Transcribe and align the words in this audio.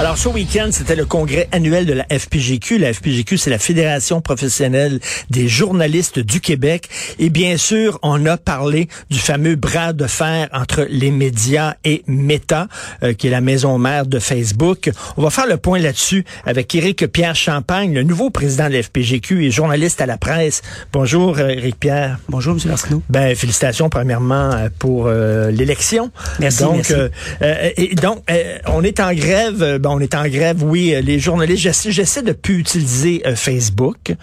Alors, 0.00 0.16
ce 0.16 0.30
week-end, 0.30 0.70
c'était 0.72 0.96
le 0.96 1.04
congrès 1.04 1.46
annuel 1.52 1.84
de 1.84 1.92
la 1.92 2.04
FPGQ. 2.04 2.78
La 2.78 2.90
FPGQ, 2.94 3.36
c'est 3.36 3.50
la 3.50 3.58
Fédération 3.58 4.22
professionnelle 4.22 4.98
des 5.28 5.46
journalistes 5.46 6.18
du 6.18 6.40
Québec. 6.40 6.88
Et 7.18 7.28
bien 7.28 7.58
sûr, 7.58 7.98
on 8.00 8.24
a 8.24 8.38
parlé 8.38 8.88
du 9.10 9.18
fameux 9.18 9.56
bras 9.56 9.92
de 9.92 10.06
fer 10.06 10.48
entre 10.54 10.86
les 10.88 11.10
médias 11.10 11.74
et 11.84 12.02
Meta, 12.06 12.68
euh, 13.02 13.12
qui 13.12 13.26
est 13.26 13.30
la 13.30 13.42
maison 13.42 13.76
mère 13.76 14.06
de 14.06 14.18
Facebook. 14.18 14.90
On 15.18 15.22
va 15.22 15.28
faire 15.28 15.46
le 15.46 15.58
point 15.58 15.78
là-dessus 15.78 16.24
avec 16.46 16.74
Éric 16.74 17.06
Pierre 17.08 17.36
Champagne, 17.36 17.92
le 17.92 18.02
nouveau 18.02 18.30
président 18.30 18.68
de 18.68 18.72
la 18.72 18.82
FPGQ 18.82 19.44
et 19.44 19.50
journaliste 19.50 20.00
à 20.00 20.06
la 20.06 20.16
presse. 20.16 20.62
Bonjour, 20.94 21.38
euh, 21.38 21.48
Éric 21.48 21.78
Pierre. 21.78 22.18
Bonjour, 22.30 22.56
M. 22.56 22.70
Arsenault. 22.70 23.02
Ben, 23.10 23.36
félicitations, 23.36 23.90
premièrement, 23.90 24.50
euh, 24.52 24.70
pour 24.78 25.10
l'élection. 25.10 26.10
Merci, 26.38 26.62
donc, 26.62 26.90
merci. 26.90 27.74
et 27.76 27.94
donc, 27.96 28.24
on 28.66 28.82
est 28.82 28.98
en 28.98 29.12
grève 29.12 29.78
on 29.90 30.00
est 30.00 30.14
en 30.14 30.26
grève, 30.28 30.62
oui, 30.62 30.94
euh, 30.94 31.00
les 31.00 31.18
journalistes, 31.18 31.90
j'essaie 31.90 32.22
de 32.22 32.32
plus 32.32 32.58
utiliser 32.58 33.22
euh, 33.26 33.34
Facebook 33.34 34.14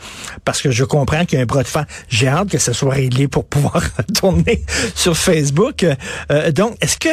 parce 0.45 0.61
que 0.61 0.71
je 0.71 0.83
comprends 0.83 1.25
qu'il 1.25 1.37
y 1.37 1.39
a 1.39 1.43
un 1.43 1.45
bras 1.45 1.63
de 1.63 1.67
fer. 1.67 1.85
J'ai 2.09 2.27
hâte 2.27 2.49
que 2.49 2.57
ça 2.57 2.73
soit 2.73 2.93
réglé 2.93 3.27
pour 3.27 3.45
pouvoir 3.45 3.83
tourner 4.15 4.63
sur 4.95 5.17
Facebook. 5.17 5.85
Euh, 6.31 6.51
donc, 6.51 6.77
est-ce 6.81 6.97
que 6.97 7.09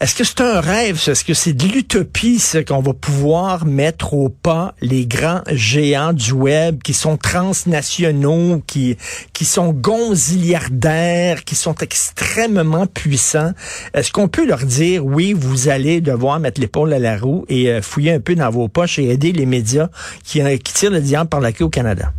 est-ce 0.00 0.14
que 0.14 0.24
c'est 0.24 0.40
un 0.40 0.60
rêve, 0.62 0.98
Est-ce 1.08 1.26
que 1.26 1.34
c'est 1.34 1.52
de 1.52 1.66
l'utopie, 1.66 2.38
ce 2.38 2.56
qu'on 2.56 2.80
va 2.80 2.94
pouvoir 2.94 3.66
mettre 3.66 4.14
au 4.14 4.30
pas 4.30 4.74
les 4.80 5.06
grands 5.06 5.42
géants 5.52 6.14
du 6.14 6.32
web 6.32 6.82
qui 6.82 6.94
sont 6.94 7.18
transnationaux, 7.18 8.62
qui, 8.66 8.96
qui 9.34 9.44
sont 9.44 9.74
gonziliardaires, 9.74 11.44
qui 11.44 11.54
sont 11.54 11.74
extrêmement 11.74 12.86
puissants? 12.86 13.52
Est-ce 13.92 14.10
qu'on 14.10 14.28
peut 14.28 14.46
leur 14.46 14.64
dire, 14.64 15.04
oui, 15.04 15.34
vous 15.34 15.68
allez 15.68 16.00
devoir 16.00 16.40
mettre 16.40 16.62
l'épaule 16.62 16.94
à 16.94 16.98
la 16.98 17.18
roue 17.18 17.44
et 17.50 17.68
euh, 17.68 17.82
fouiller 17.82 18.12
un 18.12 18.20
peu 18.20 18.34
dans 18.34 18.48
vos 18.48 18.68
poches 18.68 18.98
et 18.98 19.10
aider 19.10 19.32
les 19.32 19.44
médias 19.44 19.90
qui, 20.24 20.40
euh, 20.40 20.56
qui 20.56 20.72
tirent 20.72 20.92
le 20.92 21.02
diable 21.02 21.28
par 21.28 21.40
la 21.40 21.52
queue 21.52 21.64
au 21.64 21.70
Canada? 21.70 22.10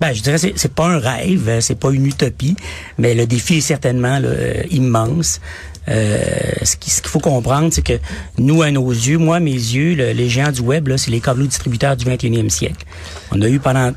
Ben, 0.00 0.12
je 0.14 0.22
dirais 0.22 0.38
c'est 0.38 0.54
c'est 0.56 0.74
pas 0.74 0.86
un 0.86 0.98
rêve, 0.98 1.48
euh, 1.48 1.60
c'est 1.60 1.78
pas 1.78 1.90
une 1.92 2.06
utopie, 2.06 2.56
mais 2.98 3.14
le 3.14 3.24
défi 3.26 3.58
est 3.58 3.60
certainement 3.60 4.18
là, 4.18 4.30
immense. 4.70 5.40
Euh, 5.88 6.22
ce 6.62 6.76
qu'il 6.76 6.92
faut 6.92 7.20
comprendre, 7.20 7.72
c'est 7.72 7.82
que 7.82 7.98
nous, 8.38 8.62
à 8.62 8.70
nos 8.70 8.88
yeux, 8.90 9.18
moi, 9.18 9.40
mes 9.40 9.50
yeux, 9.50 9.94
les 9.94 10.28
géants 10.28 10.52
du 10.52 10.60
web, 10.60 10.88
c'est 10.96 11.10
les 11.10 11.20
câbles 11.20 11.46
distributeurs 11.46 11.96
du 11.96 12.04
21e 12.04 12.48
siècle. 12.48 12.84
On 13.32 13.40
a 13.42 13.48
eu 13.48 13.58
pendant 13.58 13.92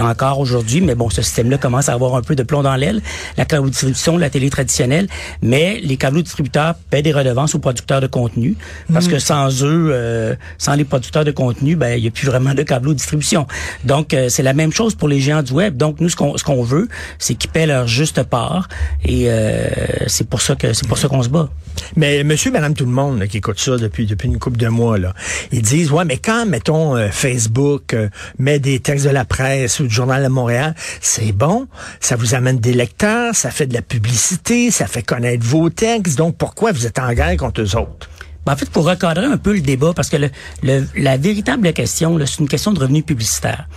encore 0.00 0.38
aujourd'hui, 0.38 0.80
mais 0.80 0.94
bon, 0.94 1.10
ce 1.10 1.22
système-là 1.22 1.58
commence 1.58 1.88
à 1.88 1.92
avoir 1.92 2.14
un 2.14 2.22
peu 2.22 2.34
de 2.34 2.42
plomb 2.42 2.62
dans 2.62 2.76
l'aile, 2.76 3.00
la 3.36 3.44
câble 3.44 3.70
distribution, 3.70 4.18
la 4.18 4.30
télé 4.30 4.50
traditionnelle, 4.50 5.06
mais 5.42 5.80
les 5.82 5.96
câbles 5.96 6.22
distributeurs 6.22 6.74
paient 6.90 7.02
des 7.02 7.12
redevances 7.12 7.54
aux 7.54 7.58
producteurs 7.58 8.00
de 8.00 8.06
contenu, 8.06 8.56
parce 8.92 9.06
mm. 9.06 9.10
que 9.10 9.18
sans 9.18 9.64
eux, 9.64 9.90
euh, 9.92 10.34
sans 10.58 10.74
les 10.74 10.84
producteurs 10.84 11.24
de 11.24 11.30
contenu, 11.30 11.76
ben 11.76 11.96
il 11.96 12.02
n'y 12.02 12.08
a 12.08 12.10
plus 12.10 12.26
vraiment 12.26 12.54
de 12.54 12.62
câbles 12.62 12.94
distribution. 12.94 13.46
Donc, 13.84 14.14
euh, 14.14 14.28
c'est 14.28 14.42
la 14.42 14.54
même 14.54 14.72
chose 14.72 14.94
pour 14.94 15.08
les 15.08 15.20
géants 15.20 15.42
du 15.42 15.52
web. 15.52 15.76
Donc, 15.76 16.00
nous, 16.00 16.08
ce 16.08 16.16
qu'on 16.16 16.36
ce 16.36 16.44
qu'on 16.44 16.62
veut, 16.62 16.88
c'est 17.18 17.34
qu'ils 17.34 17.50
paient 17.50 17.66
leur 17.66 17.86
juste 17.86 18.22
part, 18.24 18.68
et 19.04 19.26
euh, 19.28 19.68
c'est 20.06 20.28
pour 20.28 20.40
ça 20.40 20.56
que 20.56 20.72
c'est 20.72 20.88
pour 20.88 20.98
ça 20.98 21.08
qu'on 21.08 21.22
se 21.22 21.28
bat. 21.28 21.48
Mais 21.96 22.24
monsieur, 22.24 22.50
madame, 22.50 22.74
tout 22.74 22.84
le 22.84 22.90
monde 22.90 23.24
qui 23.26 23.38
écoute 23.38 23.58
ça 23.58 23.76
depuis 23.76 24.06
depuis 24.06 24.28
une 24.28 24.38
couple 24.38 24.58
de 24.58 24.68
mois, 24.68 24.98
là, 24.98 25.14
ils 25.52 25.62
disent, 25.62 25.90
ouais, 25.92 26.04
mais 26.04 26.16
quand, 26.16 26.46
mettons, 26.46 26.96
Facebook 27.10 27.96
met 28.38 28.58
des 28.58 28.80
textes 28.80 29.06
de 29.06 29.10
la 29.10 29.24
presse, 29.24 29.59
ou 29.80 29.82
du 29.84 29.94
Journal 29.94 30.22
de 30.22 30.28
Montréal, 30.28 30.74
c'est 31.00 31.32
bon, 31.32 31.66
ça 32.00 32.16
vous 32.16 32.34
amène 32.34 32.58
des 32.58 32.72
lecteurs, 32.72 33.34
ça 33.34 33.50
fait 33.50 33.66
de 33.66 33.74
la 33.74 33.82
publicité, 33.82 34.70
ça 34.70 34.86
fait 34.86 35.02
connaître 35.02 35.44
vos 35.44 35.70
textes. 35.70 36.16
Donc, 36.18 36.36
pourquoi 36.36 36.72
vous 36.72 36.86
êtes 36.86 36.98
en 36.98 37.12
guerre 37.12 37.36
contre 37.36 37.62
eux 37.62 37.76
autres? 37.76 38.08
Ben, 38.46 38.54
en 38.54 38.56
fait, 38.56 38.70
pour 38.70 38.86
recadrer 38.86 39.26
un 39.26 39.36
peu 39.36 39.52
le 39.52 39.60
débat, 39.60 39.92
parce 39.94 40.08
que 40.08 40.16
le, 40.16 40.86
la 40.96 41.16
véritable 41.16 41.72
question, 41.72 42.18
c'est 42.24 42.38
une 42.40 42.48
question 42.48 42.72
de 42.72 42.80
revenus 42.80 43.04
publicitaires. 43.04 43.68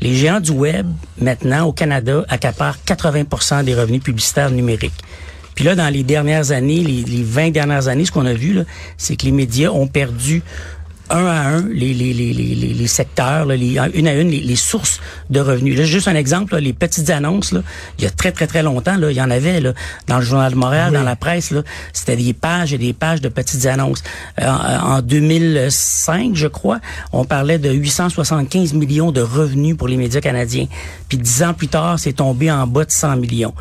Les 0.00 0.14
géants 0.14 0.40
du 0.40 0.52
web, 0.52 0.86
maintenant, 1.18 1.66
au 1.66 1.72
Canada, 1.72 2.24
accaparent 2.28 2.76
80% 2.86 3.64
des 3.64 3.74
revenus 3.74 4.02
publicitaires 4.02 4.50
numériques. 4.50 5.00
Puis 5.54 5.64
là, 5.64 5.74
dans 5.74 5.88
les 5.88 6.02
dernières 6.02 6.50
années, 6.50 6.82
les, 6.82 7.02
les 7.02 7.22
20 7.22 7.50
dernières 7.50 7.88
années, 7.88 8.04
ce 8.04 8.12
qu'on 8.12 8.26
a 8.26 8.32
vu, 8.32 8.58
c'est 8.96 9.16
que 9.16 9.24
les 9.26 9.32
médias 9.32 9.70
ont 9.70 9.86
perdu 9.86 10.42
un 11.12 11.26
à 11.26 11.40
un 11.48 11.68
les, 11.68 11.94
les, 11.94 12.12
les, 12.12 12.32
les, 12.32 12.54
les 12.54 12.86
secteurs, 12.86 13.46
là, 13.46 13.56
les, 13.56 13.78
une 13.94 14.08
à 14.08 14.14
une, 14.14 14.30
les, 14.30 14.56
sources 14.56 15.00
de 15.30 15.40
revenus. 15.40 15.76
Là, 15.76 15.84
juste 15.84 16.08
un 16.08 16.14
exemple, 16.14 16.56
les 16.56 16.72
petites 16.72 17.10
annonces, 17.10 17.52
là, 17.52 17.62
il 17.98 18.04
y 18.04 18.06
a 18.06 18.10
très, 18.10 18.32
très, 18.32 18.46
très 18.46 18.62
longtemps, 18.62 18.96
là, 18.96 19.10
il 19.10 19.16
y 19.16 19.22
en 19.22 19.30
avait 19.30 19.60
là, 19.60 19.72
dans 20.08 20.18
le 20.18 20.24
Journal 20.24 20.52
de 20.52 20.56
Montréal, 20.56 20.92
dans 20.92 21.02
la 21.02 21.16
presse, 21.16 21.50
là, 21.50 21.62
c'était 21.92 22.16
des 22.16 22.32
pages 22.32 22.72
et 22.72 22.78
des 22.78 22.92
pages 22.92 23.20
de 23.20 23.28
petites 23.28 23.66
annonces. 23.66 24.02
Euh, 24.40 24.48
en 24.48 25.02
2005, 25.02 26.34
je 26.34 26.46
crois, 26.46 26.80
on 27.12 27.24
parlait 27.24 27.58
de 27.58 27.70
875 27.70 28.72
millions 28.74 29.12
de 29.12 29.20
revenus 29.20 29.76
pour 29.76 29.88
les 29.88 29.96
médias 29.96 30.20
canadiens. 30.20 30.66
Puis 31.08 31.18
dix 31.18 31.42
ans 31.42 31.54
plus 31.54 31.68
tard, 31.68 31.98
c'est 31.98 32.14
tombé 32.14 32.50
en 32.50 32.66
bas 32.66 32.84
de 32.84 32.90
100 32.90 33.16
millions. 33.16 33.54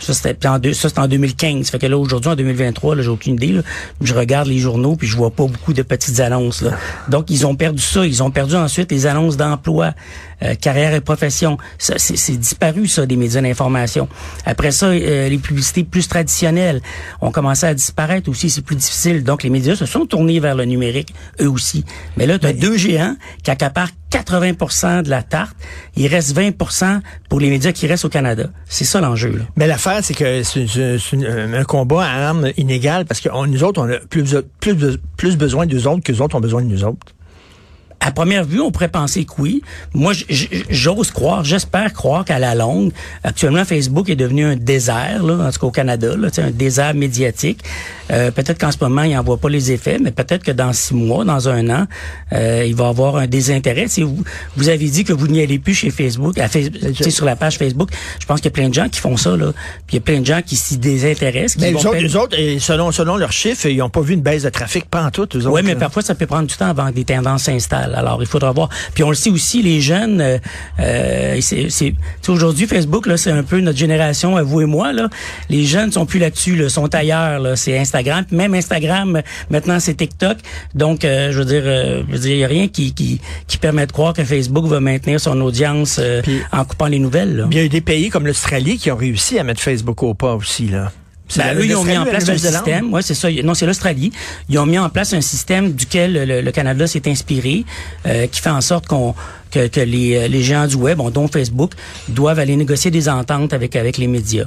Ça, 0.00 0.14
c'était 0.14 0.48
en, 0.48 0.60
ça, 0.62 0.88
c'était 0.88 1.00
en 1.00 1.08
2015. 1.08 1.70
Fait 1.70 1.78
que 1.78 1.86
là, 1.86 1.98
aujourd'hui, 1.98 2.30
en 2.30 2.36
2023, 2.36 2.96
là, 2.96 3.02
j'ai 3.02 3.08
aucune 3.08 3.34
idée. 3.34 3.52
Là. 3.52 3.62
Je 4.00 4.14
regarde 4.14 4.48
les 4.48 4.58
journaux 4.58 4.96
puis 4.96 5.06
je 5.06 5.16
vois 5.16 5.30
pas 5.30 5.46
beaucoup 5.46 5.72
de 5.72 5.82
petites 5.82 6.20
annonces. 6.20 6.62
Là. 6.62 6.72
Donc, 7.08 7.30
ils 7.30 7.46
ont 7.46 7.54
perdu 7.54 7.82
ça. 7.82 8.06
Ils 8.06 8.22
ont 8.22 8.30
perdu 8.30 8.54
ensuite 8.54 8.90
les 8.90 9.06
annonces 9.06 9.36
d'emploi, 9.36 9.94
euh, 10.42 10.54
carrière 10.54 10.94
et 10.94 11.00
profession. 11.00 11.58
Ça, 11.78 11.94
c'est, 11.98 12.36
disparu, 12.36 12.86
ça, 12.86 13.06
des 13.06 13.16
médias 13.16 13.40
d'information. 13.40 14.08
Après 14.44 14.70
ça, 14.70 14.86
euh, 14.86 15.28
les 15.28 15.38
publicités 15.38 15.84
plus 15.84 16.08
traditionnelles 16.08 16.80
ont 17.20 17.30
commencé 17.30 17.66
à 17.66 17.74
disparaître 17.74 18.28
aussi. 18.28 18.50
C'est 18.50 18.62
plus 18.62 18.76
difficile. 18.76 19.24
Donc, 19.24 19.42
les 19.42 19.50
médias 19.50 19.76
se 19.76 19.86
sont 19.86 20.06
tournés 20.06 20.40
vers 20.40 20.54
le 20.54 20.64
numérique, 20.64 21.14
eux 21.40 21.50
aussi. 21.50 21.84
Mais 22.16 22.26
là, 22.26 22.38
tu 22.38 22.46
as 22.46 22.52
deux 22.52 22.76
géants 22.76 23.16
qui 23.42 23.50
accaparent 23.50 23.90
80% 24.14 25.02
de 25.02 25.10
la 25.10 25.22
tarte. 25.22 25.56
Il 25.96 26.06
reste 26.06 26.36
20% 26.36 27.00
pour 27.28 27.40
les 27.40 27.50
médias 27.50 27.72
qui 27.72 27.86
restent 27.86 28.04
au 28.04 28.08
Canada. 28.08 28.50
C'est 28.66 28.84
ça 28.84 29.00
l'enjeu. 29.00 29.42
Mais 29.56 29.66
l'affaire, 29.66 30.00
c'est 30.02 30.14
que 30.14 30.42
c'est 30.42 30.66
un 31.26 31.64
combat 31.64 32.04
à 32.04 32.28
armes 32.28 32.50
inégales 32.56 33.06
parce 33.06 33.20
que 33.20 33.28
nous 33.46 33.64
autres, 33.64 33.82
on 33.82 33.90
a 33.90 33.98
plus, 33.98 34.36
plus, 34.60 34.76
plus 35.16 35.36
besoin 35.36 35.66
d'eux 35.66 35.88
autres 35.88 36.02
que 36.02 36.12
les 36.12 36.20
autres 36.20 36.36
ont 36.36 36.40
besoin 36.40 36.62
de 36.62 36.68
nous 36.68 36.84
autres 36.84 37.14
à 38.04 38.10
première 38.10 38.44
vue, 38.44 38.60
on 38.60 38.70
pourrait 38.70 38.88
penser 38.88 39.24
que 39.24 39.32
oui. 39.38 39.62
Moi, 39.94 40.12
j'ose 40.68 41.10
croire, 41.10 41.42
j'espère 41.42 41.92
croire 41.94 42.24
qu'à 42.26 42.38
la 42.38 42.54
longue, 42.54 42.92
actuellement, 43.22 43.64
Facebook 43.64 44.10
est 44.10 44.16
devenu 44.16 44.44
un 44.44 44.56
désert, 44.56 45.22
là, 45.22 45.46
en 45.46 45.50
tout 45.50 45.60
cas 45.60 45.66
au 45.66 45.70
Canada, 45.70 46.14
là, 46.14 46.28
un 46.36 46.50
désert 46.50 46.94
médiatique. 46.94 47.64
Euh, 48.10 48.30
peut-être 48.30 48.58
qu'en 48.58 48.70
ce 48.70 48.76
moment, 48.82 49.02
il 49.04 49.14
n'en 49.14 49.22
voit 49.22 49.38
pas 49.38 49.48
les 49.48 49.72
effets, 49.72 49.98
mais 49.98 50.10
peut-être 50.10 50.44
que 50.44 50.52
dans 50.52 50.74
six 50.74 50.92
mois, 50.94 51.24
dans 51.24 51.48
un 51.48 51.70
an, 51.70 51.86
euh, 52.34 52.64
il 52.66 52.74
va 52.74 52.88
avoir 52.88 53.16
un 53.16 53.26
désintérêt. 53.26 53.88
Si 53.88 54.02
vous, 54.02 54.22
vous 54.56 54.68
avez 54.68 54.86
dit 54.86 55.04
que 55.04 55.14
vous 55.14 55.26
n'y 55.26 55.40
allez 55.40 55.58
plus 55.58 55.72
chez 55.72 55.90
Facebook, 55.90 56.36
à 56.36 56.48
Facebook 56.48 57.10
sur 57.10 57.24
la 57.24 57.36
page 57.36 57.56
Facebook, 57.56 57.88
je 58.20 58.26
pense 58.26 58.40
qu'il 58.40 58.50
y 58.50 58.52
a 58.52 58.56
plein 58.56 58.68
de 58.68 58.74
gens 58.74 58.90
qui 58.90 59.00
font 59.00 59.16
ça. 59.16 59.34
Là. 59.34 59.52
Puis 59.86 59.92
il 59.92 59.94
y 59.94 59.98
a 59.98 60.02
plein 60.02 60.20
de 60.20 60.26
gens 60.26 60.42
qui 60.44 60.56
s'y 60.56 60.76
désintéressent. 60.76 61.62
mais 61.62 61.72
les 62.00 62.16
autres, 62.16 62.36
selon, 62.58 62.92
selon 62.92 63.16
leurs 63.16 63.32
chiffres, 63.32 63.66
ils 63.66 63.78
n'ont 63.78 63.88
pas 63.88 64.02
vu 64.02 64.12
une 64.12 64.20
baisse 64.20 64.42
de 64.42 64.50
trafic, 64.50 64.84
pas 64.90 65.04
en 65.04 65.10
tout. 65.10 65.28
Oui, 65.46 65.62
mais 65.64 65.74
parfois, 65.74 66.02
ça 66.02 66.14
peut 66.14 66.26
prendre 66.26 66.46
du 66.46 66.54
temps 66.54 66.68
avant 66.68 66.88
que 66.88 66.94
des 66.94 67.04
tendances 67.04 67.44
s'installent. 67.44 67.93
Alors, 67.94 68.22
il 68.22 68.26
faudra 68.26 68.52
voir. 68.52 68.68
Puis 68.94 69.02
on 69.04 69.10
le 69.10 69.14
sait 69.14 69.30
aussi, 69.30 69.62
les 69.62 69.80
jeunes, 69.80 70.20
euh, 70.20 70.38
euh 70.80 71.40
c'est 71.40 71.94
aujourd'hui 72.28 72.66
Facebook 72.66 73.06
là, 73.06 73.16
c'est 73.16 73.30
un 73.30 73.42
peu 73.42 73.60
notre 73.60 73.78
génération, 73.78 74.42
vous 74.42 74.60
et 74.60 74.66
moi 74.66 74.92
là. 74.92 75.08
Les 75.50 75.64
jeunes 75.64 75.92
sont 75.92 76.06
plus 76.06 76.18
là-dessus, 76.18 76.56
là, 76.56 76.68
sont 76.68 76.92
ailleurs. 76.94 77.40
Là, 77.40 77.56
c'est 77.56 77.78
Instagram. 77.78 78.24
même 78.30 78.54
Instagram, 78.54 79.22
maintenant 79.50 79.80
c'est 79.80 79.94
TikTok. 79.94 80.38
Donc, 80.74 81.04
euh, 81.04 81.32
je 81.32 81.38
veux 81.38 81.44
dire, 81.44 81.62
euh, 81.64 82.02
je 82.08 82.12
veux 82.12 82.18
dire, 82.18 82.32
il 82.32 82.38
y 82.38 82.44
a 82.44 82.48
rien 82.48 82.68
qui, 82.68 82.92
qui 82.94 83.20
qui 83.46 83.58
permet 83.58 83.86
de 83.86 83.92
croire 83.92 84.12
que 84.12 84.24
Facebook 84.24 84.66
va 84.66 84.80
maintenir 84.80 85.20
son 85.20 85.40
audience 85.40 86.00
en 86.52 86.64
coupant 86.64 86.86
les 86.86 86.98
nouvelles. 86.98 87.36
Là. 87.36 87.46
Il 87.50 87.56
y 87.56 87.60
a 87.60 87.68
des 87.68 87.80
pays 87.80 88.10
comme 88.10 88.26
l'Australie 88.26 88.78
qui 88.78 88.90
ont 88.90 88.96
réussi 88.96 89.38
à 89.38 89.44
mettre 89.44 89.60
Facebook 89.60 90.02
au 90.02 90.14
pas 90.14 90.34
aussi 90.34 90.68
là. 90.68 90.92
Ben, 91.36 91.56
eux, 91.56 91.64
ils 91.64 91.74
ont 91.74 91.84
mis 91.84 91.96
en 91.96 92.04
place 92.04 92.28
un 92.28 92.36
système. 92.36 92.92
Ouais, 92.92 93.02
c'est 93.02 93.14
ça. 93.14 93.30
Non, 93.42 93.54
c'est 93.54 93.66
l'Australie. 93.66 94.12
Ils 94.48 94.58
ont 94.58 94.66
mis 94.66 94.78
en 94.78 94.88
place 94.90 95.12
un 95.14 95.20
système 95.20 95.72
duquel 95.72 96.44
le, 96.44 96.50
Canada 96.50 96.86
s'est 96.86 97.08
inspiré, 97.08 97.64
euh, 98.06 98.26
qui 98.26 98.40
fait 98.40 98.50
en 98.50 98.60
sorte 98.60 98.86
qu'on 98.86 99.14
que, 99.50 99.68
que 99.68 99.80
les, 99.80 100.28
les, 100.28 100.42
géants 100.42 100.66
du 100.66 100.74
web, 100.74 100.98
dont 101.12 101.28
Facebook, 101.28 101.72
doivent 102.08 102.40
aller 102.40 102.56
négocier 102.56 102.90
des 102.90 103.08
ententes 103.08 103.52
avec 103.52 103.76
avec 103.76 103.98
les 103.98 104.06
médias. 104.06 104.46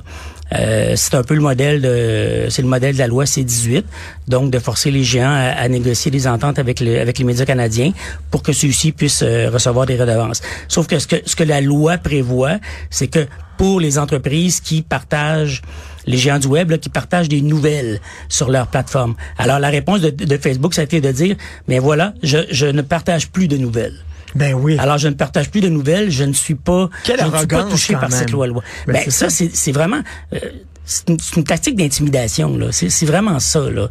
Euh, 0.53 0.93
c'est 0.95 1.15
un 1.15 1.23
peu 1.23 1.33
le 1.33 1.41
modèle 1.41 1.81
de 1.81 2.47
c'est 2.49 2.61
le 2.61 2.67
modèle 2.67 2.93
de 2.93 2.99
la 2.99 3.07
loi 3.07 3.25
C18, 3.25 3.83
donc 4.27 4.51
de 4.51 4.59
forcer 4.59 4.91
les 4.91 5.03
géants 5.03 5.35
à, 5.35 5.67
négocier 5.67 6.11
des 6.11 6.27
ententes 6.27 6.59
avec 6.59 6.79
le, 6.79 6.99
avec 6.99 7.19
les 7.19 7.25
médias 7.25 7.45
canadiens 7.45 7.91
pour 8.31 8.43
que 8.43 8.53
ceux-ci 8.53 8.91
puissent 8.91 9.23
euh, 9.23 9.49
recevoir 9.49 9.85
des 9.85 9.97
redevances. 9.97 10.41
Sauf 10.67 10.87
que 10.87 10.99
ce 10.99 11.07
que 11.07 11.17
ce 11.25 11.35
que 11.35 11.43
la 11.43 11.59
loi 11.61 11.97
prévoit, 11.97 12.57
c'est 12.89 13.07
que 13.07 13.27
pour 13.57 13.79
les 13.79 13.97
entreprises 13.97 14.61
qui 14.61 14.83
partagent 14.83 15.61
les 16.07 16.17
géants 16.17 16.39
du 16.39 16.47
web 16.47 16.75
qui 16.77 16.89
partagent 16.89 17.29
des 17.29 17.41
nouvelles 17.41 17.99
sur 18.29 18.49
leur 18.49 18.67
plateforme. 18.67 19.15
Alors 19.37 19.59
la 19.59 19.69
réponse 19.69 20.01
de, 20.01 20.37
Facebook, 20.37 20.73
ça 20.73 20.81
a 20.81 20.83
été 20.85 21.01
de 21.01 21.11
dire, 21.11 21.35
mais 21.67 21.79
voilà, 21.79 22.13
je, 22.23 22.37
je 22.51 22.65
ne 22.65 22.81
partage 22.81 23.29
plus 23.29 23.47
de 23.47 23.57
nouvelles. 23.57 23.95
Ben 24.35 24.53
oui. 24.53 24.77
Alors, 24.77 24.97
je 24.97 25.07
ne 25.07 25.13
partage 25.13 25.49
plus 25.49 25.61
de 25.61 25.69
nouvelles, 25.69 26.11
je 26.11 26.23
ne 26.23 26.33
suis 26.33 26.55
pas, 26.55 26.89
Quelle 27.03 27.19
je 27.19 27.25
ne 27.25 27.37
suis 27.37 27.47
pas 27.47 27.63
touché 27.63 27.93
par 27.93 28.11
cette 28.11 28.27
même. 28.27 28.33
loi-loi. 28.33 28.63
Ben, 28.85 28.93
Ben, 28.93 29.09
ça, 29.09 29.29
c'est 29.29 29.55
c'est 29.55 29.71
vraiment... 29.71 30.01
euh, 30.33 30.39
c'est 30.87 31.09
une, 31.35 31.43
tactique 31.43 31.75
d'intimidation 31.75 32.55
là, 32.57 32.71
c'est 32.71 32.89
c'est 32.89 33.05
vraiment 33.05 33.39
ça 33.39 33.69
là. 33.69 33.89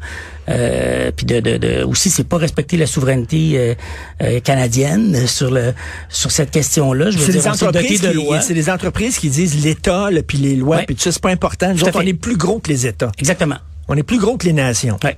Euh, 0.48 1.10
puis 1.14 1.26
de, 1.26 1.40
de, 1.40 1.58
de 1.58 1.84
aussi 1.84 2.08
c'est 2.08 2.24
pas 2.24 2.38
respecter 2.38 2.76
la 2.76 2.86
souveraineté 2.86 3.52
euh, 3.54 3.74
euh, 4.22 4.40
canadienne 4.40 5.26
sur 5.26 5.50
le 5.50 5.74
sur 6.08 6.30
cette 6.30 6.50
question-là. 6.50 7.10
Je 7.10 7.18
veux 7.18 7.32
C'est 7.32 7.38
dire, 7.38 7.50
entreprises 7.50 8.00
de 8.00 8.10
lois. 8.10 8.40
c'est 8.40 8.54
des 8.54 8.70
entreprises 8.70 9.18
qui 9.18 9.28
disent 9.28 9.62
l'État, 9.62 10.10
là, 10.10 10.22
puis 10.22 10.38
les 10.38 10.56
lois, 10.56 10.78
puis 10.78 10.96
tout 10.96 11.02
ça, 11.02 11.12
c'est 11.12 11.22
pas 11.22 11.30
important. 11.30 11.72
Nous 11.72 11.84
autres, 11.84 12.00
on 12.02 12.06
est 12.06 12.14
plus 12.14 12.36
gros 12.36 12.58
que 12.60 12.70
les 12.70 12.86
États. 12.86 13.12
Exactement. 13.18 13.56
On 13.88 13.96
est 13.96 14.02
plus 14.02 14.18
gros 14.18 14.36
que 14.36 14.46
les 14.46 14.52
nations. 14.52 14.98
Ouais. 15.04 15.16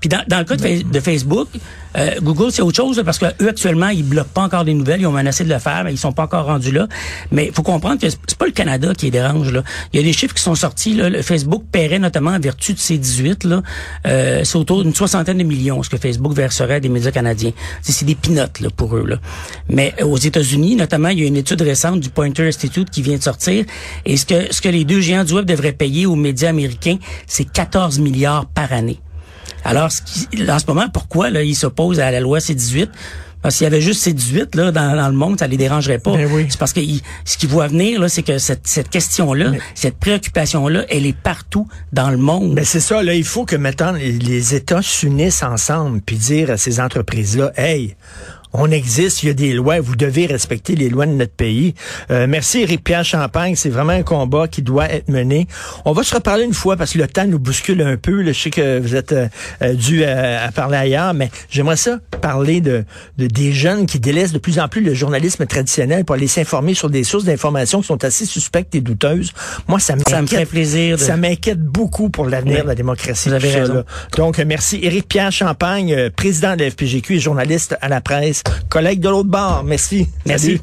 Puis 0.00 0.08
dans, 0.08 0.22
dans 0.28 0.38
le 0.38 0.44
cas 0.44 0.56
de, 0.56 0.60
Fa- 0.62 0.82
de 0.92 1.00
Facebook, 1.00 1.48
euh, 1.96 2.10
Google, 2.22 2.52
c'est 2.52 2.62
autre 2.62 2.76
chose 2.76 3.02
parce 3.04 3.18
que 3.18 3.26
eux 3.42 3.48
actuellement, 3.48 3.88
ils 3.88 4.04
bloquent 4.04 4.28
pas 4.32 4.42
encore 4.42 4.64
des 4.64 4.74
nouvelles. 4.74 5.00
Ils 5.00 5.06
ont 5.06 5.12
menacé 5.12 5.42
de 5.44 5.48
le 5.52 5.58
faire, 5.58 5.82
mais 5.84 5.92
ils 5.92 5.98
sont 5.98 6.12
pas 6.12 6.24
encore 6.24 6.44
rendus 6.46 6.70
là. 6.70 6.86
Mais 7.32 7.50
faut 7.52 7.62
comprendre 7.62 8.00
que 8.00 8.08
c'est 8.08 8.38
pas 8.38 8.46
le 8.46 8.52
Canada 8.52 8.92
qui 8.94 9.06
les 9.06 9.10
dérange. 9.10 9.52
Là. 9.52 9.62
Il 9.92 9.98
y 9.98 10.02
a 10.02 10.06
des 10.06 10.12
chiffres 10.12 10.34
qui 10.34 10.42
sont 10.42 10.54
sortis. 10.54 10.94
Là. 10.94 11.22
Facebook 11.22 11.64
paierait 11.72 11.98
notamment 11.98 12.30
en 12.30 12.38
vertu 12.40 12.74
de 12.74 12.78
ces 12.78 12.98
18. 12.98 13.44
Là, 13.44 13.62
euh, 14.06 14.44
c'est 14.44 14.56
autour 14.56 14.82
d'une 14.84 14.94
soixantaine 14.94 15.38
de 15.38 15.42
millions 15.42 15.82
ce 15.82 15.88
que 15.90 15.96
Facebook 15.96 16.32
verserait 16.32 16.74
à 16.74 16.80
des 16.80 16.88
médias 16.88 17.10
canadiens. 17.10 17.52
C'est, 17.82 17.92
c'est 17.92 18.04
des 18.04 18.14
pinottes 18.14 18.60
là, 18.60 18.68
pour 18.70 18.96
eux. 18.96 19.04
Là. 19.06 19.16
Mais 19.68 19.94
euh, 20.00 20.04
aux 20.04 20.18
États-Unis, 20.18 20.76
notamment, 20.76 21.08
il 21.08 21.20
y 21.20 21.24
a 21.24 21.26
une 21.26 21.36
étude 21.36 21.60
récente 21.62 22.00
du 22.00 22.10
Pointer 22.10 22.46
Institute 22.46 22.90
qui 22.90 23.02
vient 23.02 23.16
de 23.16 23.22
sortir. 23.22 23.64
Et 24.04 24.16
ce 24.16 24.26
que, 24.26 24.52
ce 24.54 24.60
que 24.60 24.68
les 24.68 24.84
deux 24.84 25.00
géants 25.00 25.24
du 25.24 25.32
web 25.32 25.44
devraient 25.46 25.72
payer 25.72 26.06
aux 26.06 26.16
médias 26.16 26.50
américains, 26.50 26.98
c'est 27.26 27.50
14 27.50 27.98
milliards 27.98 28.46
par 28.46 28.72
année. 28.72 29.00
Alors, 29.64 29.90
ce 29.92 30.02
qui- 30.02 30.50
en 30.50 30.58
ce 30.58 30.66
moment, 30.66 30.88
pourquoi 30.92 31.30
là, 31.30 31.42
ils 31.42 31.54
s'opposent 31.54 32.00
à 32.00 32.10
la 32.10 32.20
loi 32.20 32.40
C-18? 32.40 32.88
Parce 33.40 33.56
qu'il 33.56 33.64
y 33.64 33.66
avait 33.68 33.80
juste 33.80 34.02
C-18 34.02 34.56
là, 34.56 34.72
dans, 34.72 34.96
dans 34.96 35.06
le 35.06 35.14
monde, 35.14 35.38
ça 35.38 35.46
les 35.46 35.56
dérangerait 35.56 36.00
pas. 36.00 36.10
Ben 36.12 36.28
oui. 36.32 36.46
C'est 36.48 36.58
parce 36.58 36.72
que 36.72 36.80
ce 37.24 37.38
qu'ils 37.38 37.48
voient 37.48 37.68
venir, 37.68 38.00
là, 38.00 38.08
c'est 38.08 38.24
que 38.24 38.38
cette, 38.38 38.66
cette 38.66 38.88
question-là, 38.90 39.52
cette 39.76 39.96
préoccupation-là, 39.96 40.84
elle 40.88 41.06
est 41.06 41.16
partout 41.16 41.68
dans 41.92 42.10
le 42.10 42.16
monde. 42.16 42.56
Ben 42.56 42.64
c'est 42.64 42.80
ça, 42.80 43.00
là, 43.02 43.14
il 43.14 43.22
faut 43.22 43.44
que 43.44 43.54
maintenant 43.54 43.92
les, 43.92 44.10
les 44.10 44.54
États 44.56 44.82
s'unissent 44.82 45.44
ensemble 45.44 46.00
puis 46.00 46.16
dire 46.16 46.50
à 46.50 46.56
ces 46.56 46.80
entreprises-là, 46.80 47.52
hey, 47.56 47.94
on 48.52 48.70
existe, 48.70 49.22
il 49.22 49.26
y 49.26 49.30
a 49.30 49.34
des 49.34 49.52
lois, 49.52 49.80
vous 49.80 49.96
devez 49.96 50.26
respecter 50.26 50.74
les 50.74 50.88
lois 50.88 51.06
de 51.06 51.12
notre 51.12 51.32
pays. 51.32 51.74
Euh, 52.10 52.26
merci 52.28 52.60
Éric 52.62 52.82
Pierre 52.84 53.04
Champagne, 53.04 53.54
c'est 53.56 53.68
vraiment 53.68 53.92
un 53.92 54.02
combat 54.02 54.48
qui 54.48 54.62
doit 54.62 54.90
être 54.90 55.08
mené. 55.08 55.46
On 55.84 55.92
va 55.92 56.02
se 56.02 56.14
reparler 56.14 56.44
une 56.44 56.54
fois 56.54 56.76
parce 56.76 56.92
que 56.92 56.98
le 56.98 57.06
temps 57.08 57.26
nous 57.26 57.38
bouscule 57.38 57.82
un 57.82 57.96
peu. 57.96 58.22
là. 58.22 58.32
Je 58.32 58.40
sais 58.40 58.50
que 58.50 58.78
vous 58.80 58.94
êtes 58.94 59.12
euh, 59.12 59.28
euh, 59.62 59.74
dû 59.74 60.04
à, 60.04 60.44
à 60.44 60.50
parler 60.52 60.76
ailleurs, 60.78 61.14
mais 61.14 61.30
j'aimerais 61.50 61.76
ça 61.76 61.98
parler 62.20 62.60
de, 62.60 62.84
de 63.18 63.26
des 63.26 63.52
jeunes 63.52 63.86
qui 63.86 64.00
délaissent 64.00 64.32
de 64.32 64.38
plus 64.38 64.58
en 64.58 64.68
plus 64.68 64.80
le 64.82 64.94
journalisme 64.94 65.44
traditionnel 65.46 66.04
pour 66.04 66.14
aller 66.16 66.26
s'informer 66.28 66.74
sur 66.74 66.90
des 66.90 67.04
sources 67.04 67.24
d'informations 67.24 67.80
qui 67.80 67.86
sont 67.86 68.02
assez 68.04 68.24
suspectes 68.26 68.74
et 68.74 68.80
douteuses. 68.80 69.32
Moi, 69.68 69.78
ça. 69.78 69.94
Ça 70.08 70.22
me 70.22 70.26
ferait 70.26 70.46
plaisir 70.46 70.96
de- 70.96 71.02
Ça 71.02 71.16
m'inquiète 71.16 71.60
beaucoup 71.62 72.08
pour 72.10 72.26
l'avenir 72.26 72.56
Oui. 72.58 72.62
de 72.62 72.68
la 72.68 72.74
démocratie. 72.74 73.28
Vous 73.28 73.34
avez 73.34 73.52
ça, 73.52 73.58
raison. 73.60 73.84
Donc, 74.16 74.38
merci. 74.38 74.80
Éric 74.82 75.08
Pierre 75.08 75.32
Champagne, 75.32 76.10
président 76.16 76.56
de 76.56 76.64
la 76.64 76.70
FPGQ 76.70 77.16
et 77.16 77.20
journaliste 77.20 77.76
à 77.80 77.88
la 77.88 78.00
presse, 78.00 78.37
collègue 78.68 79.00
de 79.00 79.08
l'autre 79.08 79.28
bord. 79.28 79.62
Merci. 79.64 80.08
Merci. 80.26 80.46
Salut. 80.46 80.60